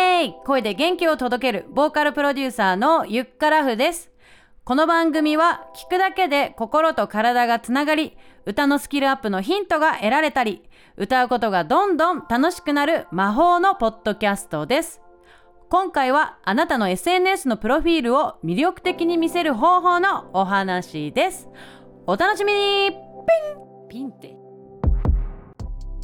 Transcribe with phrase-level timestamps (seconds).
[0.00, 4.10] ーイ声で元気を届けるボーカルプロデューサーのゆっからふです。
[4.64, 8.16] この番組は聞くだけで心と体がつながり、
[8.46, 10.62] 歌のスキルアップのヒントが得られたり、
[10.96, 15.00] 歌うことがどんどん楽しくなる魔法のポッドキャストです。
[15.70, 21.48] 今回はあなたの SNS のプロフィールを魅力的に見せる方法のお話です。
[22.06, 24.39] お楽しみにピンピンって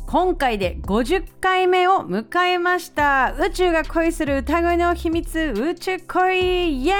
[0.09, 3.35] 今回で50回目を迎えました。
[3.41, 6.85] 宇宙が恋する歌声の秘密宇宙恋。
[6.85, 6.93] イエ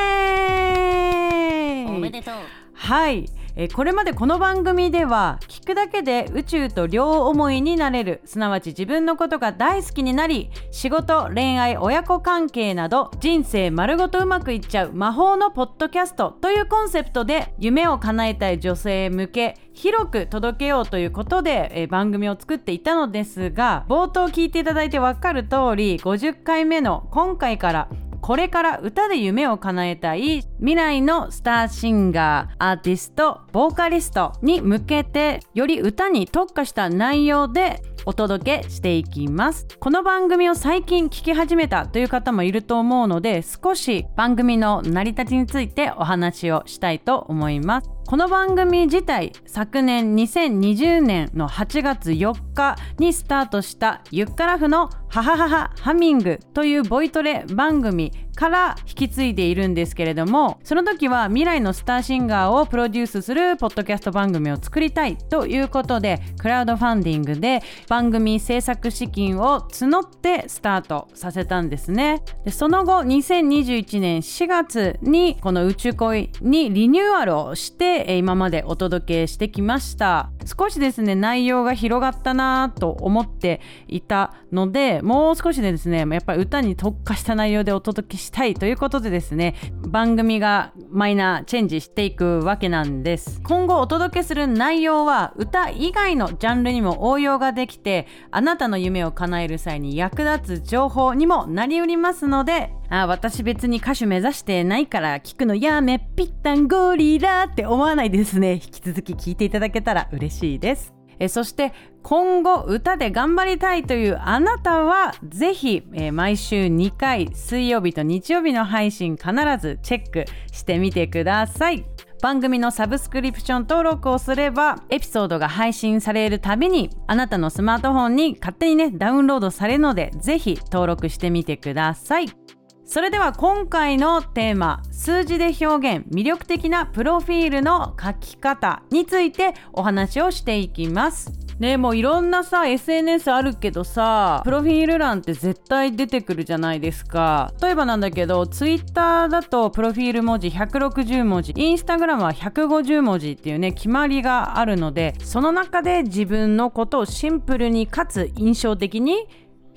[1.87, 1.97] ーイ。
[1.97, 2.35] おめでとう。
[2.73, 27.89] はい、えこれまでこの番組では聞くだけで宇宙と両思いになれるすなわち自分のことが大好きになり仕事恋愛親子関係など人生丸ごとうまくいっちゃう魔法のポッドキャストというコンセプトで夢を叶えたい女性向け広く届けようということで、え番組を作っていたのですが冒頭聞いていただいて分かる通り50回目の今回から
[28.27, 39.69] これから歌で夢を叶えたい未来のスターシンガーアーティストボーカリストに向けてより歌に特化した内容でお届けしていきます。
[39.79, 47.91] この番組を最近聞き始めたという方もいると思うので少し番組の成り立ちについてお話をしたいと思います。
[48.07, 72.23] この番組自体昨年2020年の8月4日にスタートしたゆっからふのハハハハハミングというボイトレ番組から引き継いでいるんですけれどもその時は未来のスターシンガーをプロデュースするポッドキャスト番組を作りたいということでクラウドファンディングで番組制作資金を募ってスタートさせたんですね。
[72.45, 80.31] でその後2021年4月にこの宇宙恋にリニューアルをして今までお届けしてきました。
[80.45, 89.55] 少しですね内容が広がったなと思っていたのでもう少しでですねやっぱり歌に特化した内容でお届けしたいということでですね
[89.87, 93.41] 番組がマイナーチェンジしていくわけなんです。
[93.43, 108.55] 今後お届けする内容は歌以外のジャンルにも応用ができてあなたの夢を叶える際に役立つ情報にもなりうりますのであ私別に歌手目指してないから聞くのやめぴったんゴリラって思わないでですね。
[108.55, 110.96] 引き続き聞いていただけたら嬉しいです。
[111.19, 111.73] えそして
[112.03, 121.85] 今後歌で頑張りたいというあなたはぜひ、え毎週2回水曜日と日曜日の配信必ずチェックしてみてください。
[122.23, 132.56] 番組のサブスクリプション登録をすればエピソードが配信されるたびにあなたのスマートフォンに勝手にねダウンロードされるのでぜひ登録してみてください。
[132.87, 141.33] それでは今回のテーマ数字で表現魅力的なプロフィールの書き方についてお話をしていきます。
[141.59, 147.53] ねもういろんなさ SNS あるけどさプロフィール欄って絶対出てくるじゃないですか。
[147.61, 159.27] 例えばなんだけど Twitter だとプロフィール文字160文字 Instagram は150文字っていうね決まりがあるのでその中で自分のことをシンプルにかつ印象的に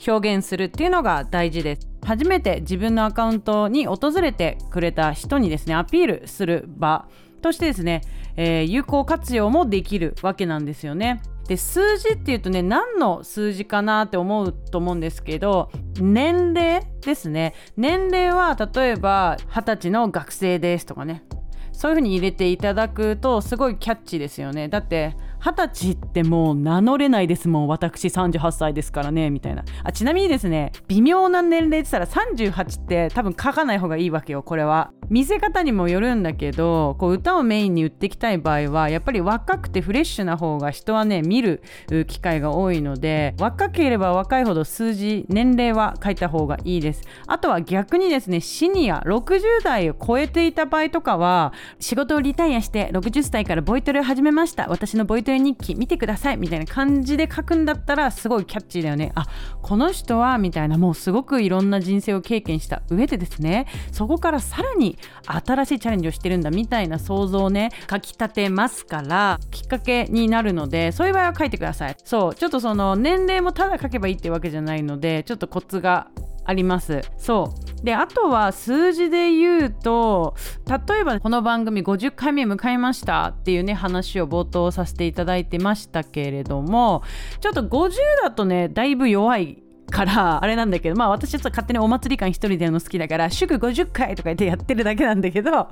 [0.08, 1.89] 表現するっていうのが大事です。
[2.04, 7.08] 初めて自分のアカウントに訪れてくれた人にですねアピールする場
[7.42, 8.02] としてですね、
[8.36, 11.22] えー有効活用もできるわけなんですよね。
[11.48, 17.56] で数字っていうとね何の数字かなって思うと思うんですけど年齢ですね。
[17.76, 21.24] 年齢は例えば二十歳の学生ですとかね。
[21.72, 24.68] そういう風に入れていただくとすごいキャッチですよね。
[24.68, 27.68] だって二十歳ってもう名乗れないですもん。
[27.68, 29.30] 私38歳ですからね。
[29.30, 29.64] みたいな。
[29.84, 34.92] あちなみにですね微妙な年齢って言ったら38って多分書かない方がいいわけよこれは。
[35.09, 41.62] 見せ方にもよるんだけどこう歌をメインに売っていきたい場合はやっぱり若くてフレッシュな方が人はね見る
[42.08, 47.01] 機会が多いので若ければ若いほど数字年齢は書いた方がいいです。
[47.28, 54.68] あとは逆にですねシニア60代を超えていた場合とかは仕事をリタイアして60歳からボイトレを始めました。
[54.69, 59.12] 私のボイトレ日記見てくださいみたいな感じで書くんだったらすごいキャッチーだよね。
[59.16, 59.25] あ
[59.62, 71.96] この人はみたいなもうすごくいろんな人生を経験した上でですねそこからさらに新しいチャレンジをしてるんだみたいな想像をね書き立てますからきっかけになるのでそういう場合は書いてください。
[72.04, 76.07] そうちょっとその年齢もただ書けばいいってわけじゃないのでちょっとコツが
[76.46, 77.01] あります。
[77.18, 77.69] そう。
[77.84, 80.36] であとは数字で言うと
[80.68, 87.04] 例えばこの番組50回目迎えましたっていうね話を冒頭させていただいてましたけれども
[87.40, 87.92] ちょっと50
[88.22, 95.69] だとねだいぶ弱いからあれなんだけどまあ私ちょっと勝手にお祭り感一人でやるの好きだから祝50回とか言ってやってるだけなんだけど ま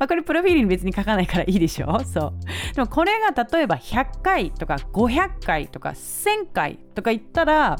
[0.00, 2.00] あこれプロフィールに別に書かないからいいでしょ？
[2.04, 2.74] そう。
[2.74, 7.76] でもこれが例えば100回とか500回とか1000回とか言ったら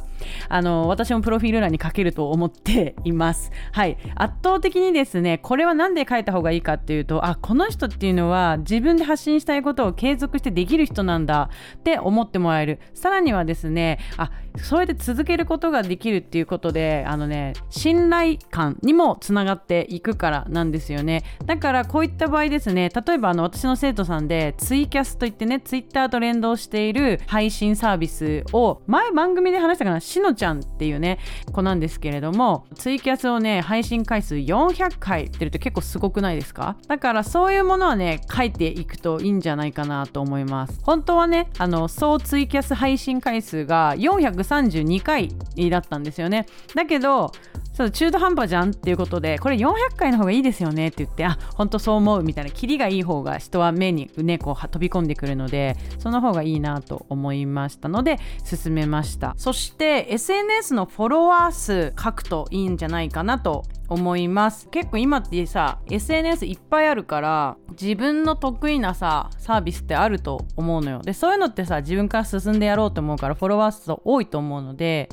[0.48, 3.50] あの私もプロフィール欄に書けると思って います。
[3.72, 3.96] はい。
[4.16, 12.80] 圧倒的にですねこれは何で書いた方がいいかっていうとあこの人っていうのは自分で発信したいことを継続してできる人なんだって思ってもらえる。
[12.94, 21.22] さらにはですねあそれで続けることがができるっていうことであのね信頼感にもつながっていくからなんですよね。
[21.44, 31.18] だからこういった場合ですね例えばあの私の生徒さんでツイキャスといってねツイッターと連動している配信サービスを前番組で話したかなしのちゃんっていうね
[31.52, 36.76] 子なんですけれどもツイキャスをね配信回数400回ってると結構すごくないですか？
[36.86, 40.80] だからそういうものはね書いていくといいんじゃないかなと思います。
[40.82, 45.28] 本当はねあの総ツイキャス配信回数が432回
[45.70, 46.46] だったんですよね。
[46.74, 47.32] だけど
[47.72, 59.34] そう中途半端じゃんっていうことでこれ400回の方がいいですよねって言ってあ本当そう思うみたいなキリがいい方が人は目にねこう飛び込んでくるのでその方がいいなと思いましたので進めました。
[59.36, 64.68] そして SNS のフォロワー数書くといいんじゃないかなと思います。
[64.68, 71.00] 結構今ってさ SNS いっぱいあるから自分の得意なさサービスってあると思うのよ。
[71.00, 75.08] でそういうのってさ自分から進んでやろうと思うからフォロワー数多いと思うので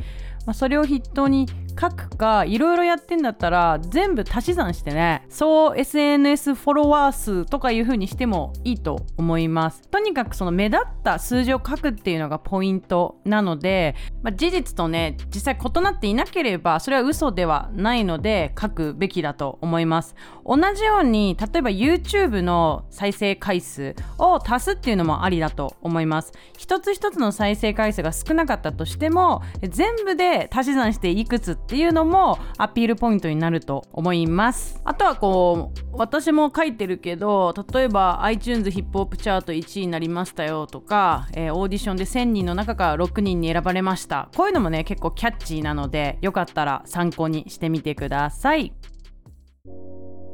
[0.46, 1.48] まあ、それを筆頭に
[1.82, 5.26] 書くかいろいろやってんだったら全部足し算してね。
[5.30, 9.82] そう SNS フォロワー数とかいう風にしてもいいと思います。
[9.90, 20.14] とにかくその目立った数字を書くっていうのがポイントなので、まあ、事実とね実際異なっていなければそれは嘘ではないので書くべきだと思います。
[20.46, 26.32] 同じように例えば YouTube の再生回数を足すっていうのもありだと思います。
[26.58, 34.82] 一つ一つの再生回数が少なかったとしても全部で足し算していくつっていうのもアピールポイントになると思います。
[34.84, 44.28] あとはこう私も書いてるけど例えば iTunes ヒップホップチャート1位になりましたよとか、えー、オーディションで1000人の中から6人に選ばれました。
[44.36, 48.74] こういうのもね結構キャッチーなのでよかったら参考にしてみてください。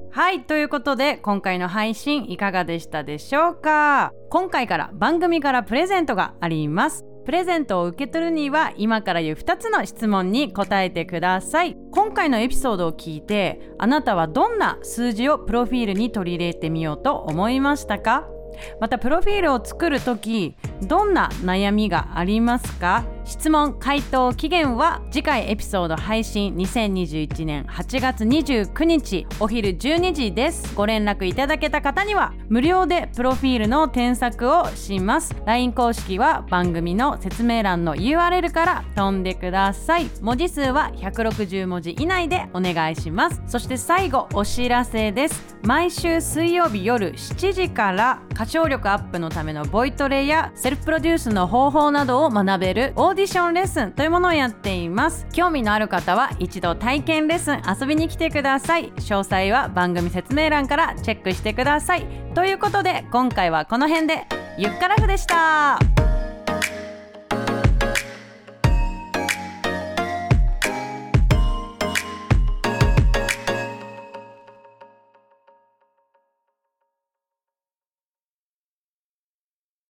[0.09, 4.11] はいということで今回の配信いかがでしたでしょうか？
[4.31, 7.05] 今回から番組からプレゼントがあります。
[7.27, 11.75] プレゼントを受け取るには今から言う2つの質問に答えてください。
[11.91, 18.29] 今回のエピソードを聞いてあなたはどんな数字をプロフィールに取り入れてみようと思いましたか？
[18.79, 23.03] またプロフィールを作る時どんな悩みがありますか？
[23.27, 30.73] 質問回答期限は次回エピソード配信2021年8月29日お昼12時です。
[30.75, 35.35] ご連絡いただけた方には無料でプロフィールの添削をします。
[35.45, 40.09] LINE 公式は番組の説明欄の URL から飛んでください。
[40.21, 43.41] 文字数は160文字以内でお願いします。
[43.45, 45.57] そして最後お知らせです。
[45.63, 55.25] 毎週水曜日夜7時から歌唱力アップのためのボイトレやセルフプロデュースの方法などを学べるオーディションレッスンというものをやっています。
[55.33, 58.93] 興味のある方は一度体験レッスン遊びに来てください。
[58.97, 62.05] 詳細は番組説明欄からチェックしてください。
[62.35, 64.27] ということで今回はこの辺で。
[64.59, 66.16] ゆっからふでした。